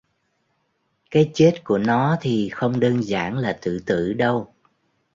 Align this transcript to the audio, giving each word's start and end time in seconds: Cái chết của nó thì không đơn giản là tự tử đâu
Cái 1.11 1.31
chết 1.33 1.61
của 1.63 1.77
nó 1.77 2.17
thì 2.21 2.49
không 2.49 2.79
đơn 2.79 3.01
giản 3.07 3.37
là 3.37 3.59
tự 3.61 3.79
tử 3.79 4.13
đâu 4.13 4.53